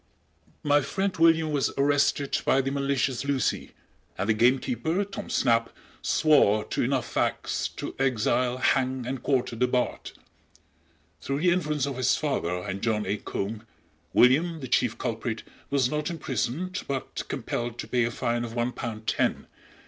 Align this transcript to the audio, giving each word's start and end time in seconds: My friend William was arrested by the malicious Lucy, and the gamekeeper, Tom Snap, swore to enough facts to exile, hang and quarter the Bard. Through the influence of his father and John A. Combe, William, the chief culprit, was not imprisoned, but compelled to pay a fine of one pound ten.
My 0.63 0.81
friend 0.81 1.15
William 1.17 1.51
was 1.51 1.71
arrested 1.77 2.39
by 2.43 2.59
the 2.59 2.71
malicious 2.71 3.23
Lucy, 3.23 3.73
and 4.17 4.27
the 4.29 4.33
gamekeeper, 4.33 5.05
Tom 5.05 5.29
Snap, 5.29 5.69
swore 6.01 6.63
to 6.69 6.81
enough 6.81 7.05
facts 7.07 7.67
to 7.75 7.93
exile, 7.99 8.57
hang 8.57 9.05
and 9.05 9.21
quarter 9.21 9.55
the 9.55 9.67
Bard. 9.67 10.09
Through 11.21 11.41
the 11.41 11.51
influence 11.51 11.85
of 11.85 11.97
his 11.97 12.15
father 12.17 12.61
and 12.63 12.81
John 12.81 13.05
A. 13.05 13.17
Combe, 13.17 13.63
William, 14.11 14.59
the 14.61 14.67
chief 14.67 14.97
culprit, 14.97 15.43
was 15.69 15.91
not 15.91 16.09
imprisoned, 16.09 16.81
but 16.87 17.21
compelled 17.27 17.77
to 17.77 17.87
pay 17.87 18.03
a 18.05 18.09
fine 18.09 18.43
of 18.43 18.55
one 18.55 18.71
pound 18.71 19.05
ten. 19.05 19.45